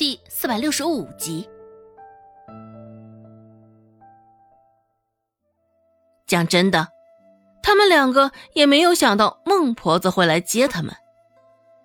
[0.00, 1.46] 第四百六十五集。
[6.26, 6.88] 讲真的，
[7.62, 10.94] 他们两个也没有想到孟婆子会来接他们。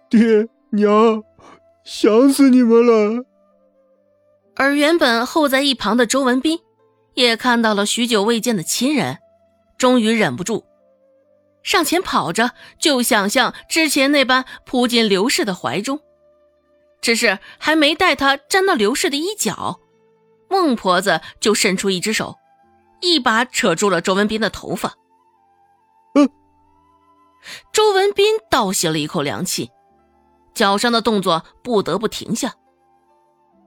[0.10, 1.26] 爹娘，
[1.84, 3.26] 想死你们了。
[4.56, 6.60] 而原本候在一旁的周文斌，
[7.16, 9.18] 也看到了许久未见的亲人，
[9.78, 10.64] 终于忍不住，
[11.64, 16.00] 上前跑着，就想像之前那般扑进刘氏的怀中。
[17.06, 19.80] 只是还没待他沾到刘氏的衣角，
[20.50, 22.36] 孟婆子就伸出一只手，
[23.00, 24.96] 一把扯住了周文斌的头发。
[26.16, 26.28] 嗯，
[27.72, 29.70] 周文斌倒吸了一口凉气，
[30.56, 32.56] 脚上的动作不得不停下。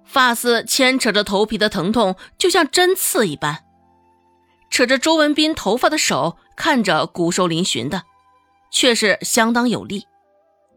[0.05, 3.63] 发丝牵扯着头皮的疼痛，就像针刺一般。
[4.69, 8.03] 扯着周文斌头发的手看着骨瘦嶙峋的，
[8.73, 10.09] 却是相当有力。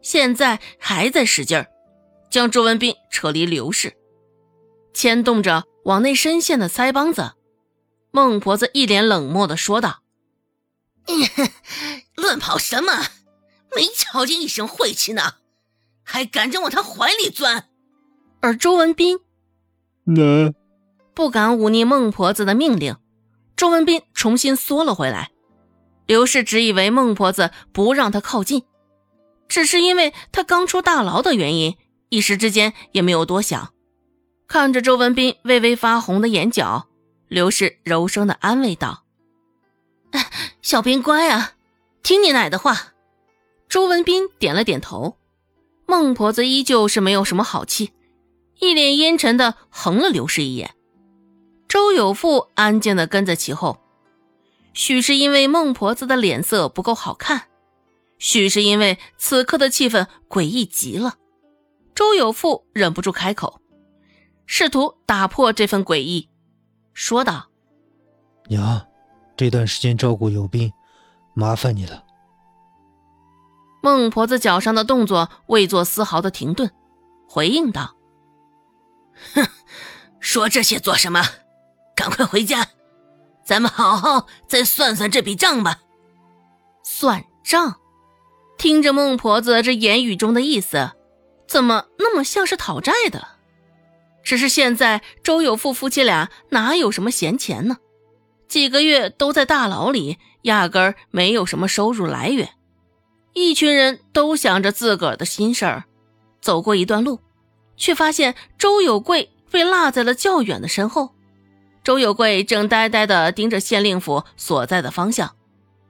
[0.00, 1.66] 现在还在使劲儿，
[2.32, 3.94] 将周文斌扯离刘氏，
[4.94, 7.32] 牵动着往内深陷的腮帮子。
[8.10, 10.00] 孟婆子一脸冷漠的说道
[12.16, 12.90] ：“乱跑什么？
[13.76, 15.34] 没瞧见一身晦气呢，
[16.04, 17.68] 还敢着往他怀里钻？”
[18.40, 19.18] 而周文斌，
[20.04, 20.54] 能
[21.12, 22.96] 不敢忤逆孟婆子的命令，
[23.56, 25.30] 周文斌重新缩了回来。
[26.06, 28.64] 刘氏只以为孟婆子不让他靠近，
[29.48, 31.76] 只是因为他刚出大牢的原因，
[32.12, 33.72] 一时之间也没有多想。
[34.46, 36.86] 看着周文斌微微发红的眼角，
[37.26, 39.04] 刘氏柔声的安慰道
[40.60, 41.54] ：“小斌乖啊，
[42.02, 42.92] 听你奶的话。”
[43.66, 45.16] 周文斌点了点头。
[45.86, 47.92] 孟婆子依旧是没有什么好气。
[48.60, 50.74] 一脸阴沉的横了刘氏一眼，
[51.66, 53.80] 周有富安静的跟在其后。
[54.74, 57.44] 许是因为孟婆子的脸色不够好看，
[58.18, 61.16] 许是因为此刻的气氛诡异极了，
[62.02, 63.60] 周有富忍不住开口，
[64.44, 66.28] 试图打破这份诡异，
[66.92, 67.46] 说道
[68.50, 68.88] ：“娘，
[69.36, 70.72] 这段时间照顾有斌，
[71.32, 72.02] 麻烦你了。”
[73.84, 76.72] 孟婆子脚上的动作未做丝毫的停顿，
[77.28, 77.94] 回应道。
[79.34, 79.46] 哼，
[80.18, 81.22] 说这些做什么？
[81.94, 82.66] 赶快回家，
[83.44, 85.78] 咱们好好再算算这笔账吧。
[86.82, 87.76] 算账？
[88.58, 90.90] 听着孟婆子这言语中的意思，
[91.52, 93.28] 怎么那么像是讨债的？
[94.24, 97.76] 只是现在周有富夫妻俩哪有什么闲钱呢？
[98.48, 102.48] 几个月都在大牢里，压根儿没有什么收入来源。
[103.34, 105.84] 一群人都想着自个儿的心事儿，
[106.40, 107.20] 走过一段路。
[107.76, 111.14] 却发现周有贵被落在了较远的身后，
[111.84, 115.36] 周有贵正呆呆地盯着县令府所在的方向，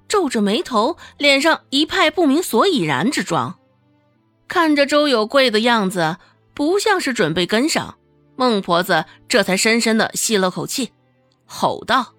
[0.08, 3.60] 皱着眉头，脸上一派不明所以然之状。
[4.52, 6.18] 看着周有贵的样子，
[6.52, 7.96] 不像是准备跟上，
[8.36, 10.92] 孟婆子这才深深的吸了口气，
[11.46, 12.12] 吼道：“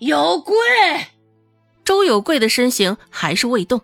[0.00, 0.56] 有贵！”
[1.84, 3.82] 周有贵的身形还是未动，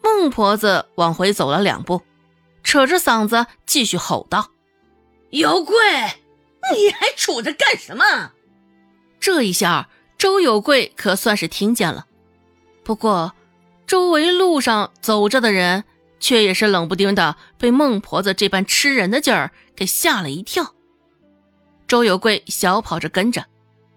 [0.00, 2.02] 孟婆子往回走了两步。
[2.62, 4.50] 扯着嗓子继续吼道
[5.30, 5.74] ：“有贵，
[6.72, 8.30] 你还杵着干什么？”
[9.18, 12.06] 这一下，周有贵可算是听见了。
[12.84, 13.32] 不过，
[13.88, 15.82] 周围路上走着的人
[16.22, 20.74] 却也是冷不丁的被孟婆子这般吃人的劲儿给吓了一跳。
[21.86, 23.44] 周有贵小跑着跟着，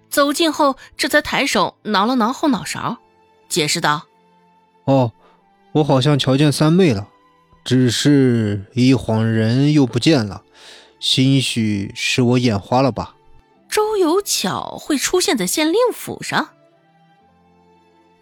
[0.09, 2.97] 走近后，这才抬手挠了挠后脑勺，
[3.47, 4.07] 解释道
[4.85, 5.13] ：“哦，
[5.73, 7.07] 我好像瞧见三妹了。”
[7.63, 10.43] 只是一晃人又不见了，
[10.99, 13.15] 兴许是我眼花了吧？
[13.67, 16.49] 周有巧会出现在县令府上？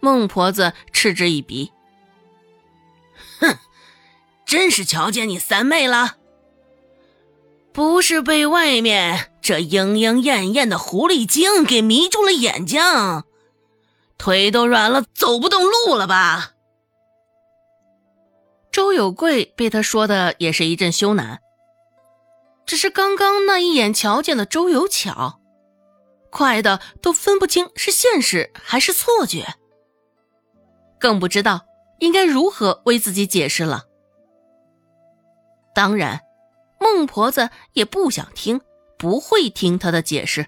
[0.00, 1.72] 孟婆子嗤之以鼻
[3.38, 3.58] ：“哼，
[4.46, 6.16] 真是瞧见你三妹了？
[7.72, 12.80] 不是被外面这莺莺燕燕的狐狸精给迷住了眼睛，
[14.16, 16.52] 腿都软了，走不动路了吧？”
[18.70, 21.38] 周有贵被他说的也是一阵羞赧，
[22.66, 25.40] 只是刚刚那一眼瞧见了周有巧，
[26.30, 29.54] 快的都分不清是现实还是错觉，
[30.98, 31.66] 更不知道
[32.00, 33.86] 应该如何为自己解释了。
[35.74, 36.20] 当然，
[36.78, 38.60] 孟婆子也不想听，
[38.96, 40.46] 不会听他的解释。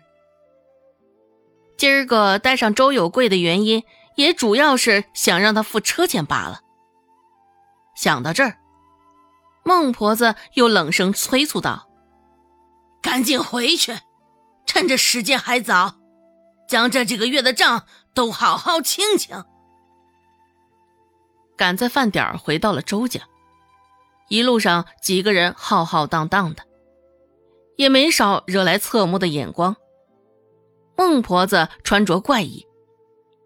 [1.76, 3.84] 今儿个带上周有贵的原因，
[4.14, 6.60] 也主要是想让他付车钱罢了。
[7.96, 8.58] 想到这儿，
[9.64, 11.88] 孟婆子又冷声催促道
[13.02, 13.98] ：“赶紧回去，
[14.64, 15.96] 趁着时间还早，
[16.68, 17.84] 将这几个月的账
[18.14, 19.44] 都好好清清。”
[21.58, 23.20] 赶在饭点回到了周家，
[24.28, 26.64] 一路上几个人浩浩荡荡的，
[27.76, 29.76] 也没少惹来侧目的眼光。
[30.96, 32.66] 孟婆子穿着怪异，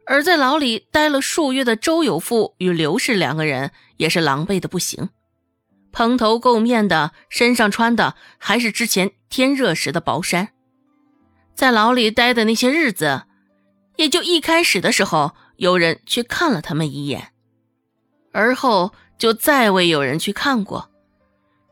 [0.07, 5.09] 而在牢里待了数月的周有富与刘氏两个人也是狼狈的不行，
[5.93, 10.49] 蓬头垢面的，身上穿的还是之前天热时的薄衫。
[11.55, 13.25] 在牢里待的那些日子，
[13.97, 17.33] 也就一开始的时候有人去看了他们一眼，
[18.33, 20.91] 而后就再未有人去看过。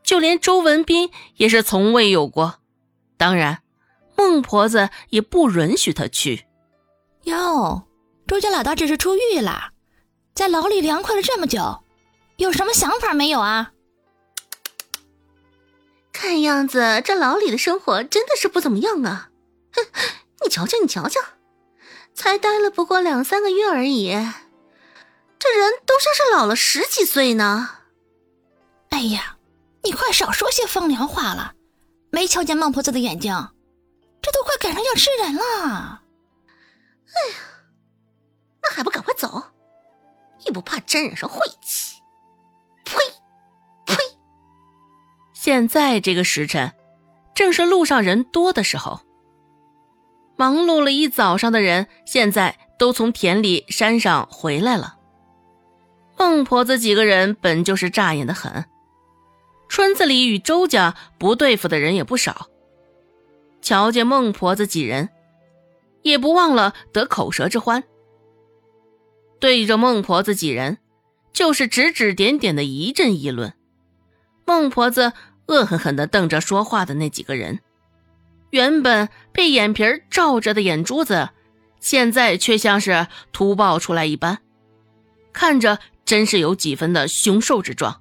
[0.05, 2.61] 就连周文斌也是从未有过，
[3.17, 3.63] 当然，
[4.17, 6.45] 孟婆子也不允许他去。
[7.25, 7.83] 哟，
[8.27, 9.73] 周家老大这是出狱了，
[10.35, 11.83] 在牢里凉快了这么久，
[12.37, 13.73] 有什么想法没有啊？
[16.13, 19.31] 看样子这牢里的生活真的是不怎么样啊！
[19.73, 19.83] 哼，
[20.43, 21.21] 你瞧瞧，你瞧瞧，
[22.15, 24.15] 才待了不过两三个月而已，
[25.39, 27.71] 这人都像是老了十几岁呢。
[28.91, 29.37] 哎呀！
[29.85, 31.55] 你快少说些风凉话了！
[32.11, 33.33] 没瞧见孟婆子的眼睛，
[34.21, 36.03] 这都快赶上要吃人了。
[37.07, 37.37] 哎呀，
[38.61, 39.43] 那还不赶快走！
[40.45, 42.03] 也不怕沾染上晦气！
[42.85, 42.97] 呸
[43.87, 43.95] 呸！
[45.33, 46.75] 现在这个时辰，
[47.35, 49.01] 正是路上人多的时候。
[50.37, 54.98] 忙碌了一早上的人，现在都从田里、山上回来了。
[56.19, 58.65] 孟婆子几个人本就是扎眼的很。
[59.69, 62.49] 村子里与周家不对付的人也不少，
[63.63, 65.11] 瞧见孟婆子几人，
[66.03, 67.85] 也不忘了得口舌之欢。
[69.39, 70.79] 对着孟婆子几人，
[71.33, 73.55] 就是指指点点的一阵议论。
[74.45, 75.13] 孟婆子
[75.47, 77.61] 恶狠狠地瞪着说话的那几个人，
[78.51, 81.29] 原本被眼皮罩着的眼珠子，
[81.79, 84.39] 现在却像是突爆出来一般，
[85.33, 88.01] 看着真是有几分的凶兽之状。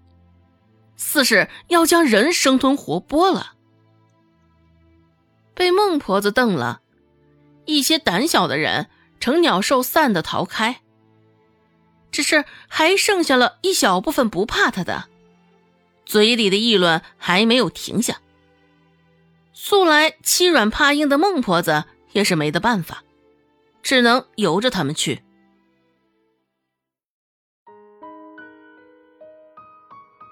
[0.96, 3.56] 似是要将人生吞活剥了。
[5.54, 6.80] 被孟婆子瞪了，
[7.66, 8.88] 一些胆小的人
[9.20, 10.80] 成鸟兽散的逃开。
[12.10, 15.10] 只是还剩下了一小部分不怕他的，
[16.06, 18.22] 嘴里的议论还没有停下。
[19.52, 21.84] 素来欺软怕硬的孟婆子
[22.14, 23.04] 也是没得办法，
[23.84, 25.22] 只能由着他们去。